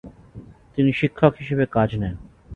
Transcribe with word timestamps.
তিনি 0.73 0.91
শিক্ষক 0.93 1.33
হিসাবে 1.41 1.65
কাজ 1.75 1.89
নেন। 2.01 2.15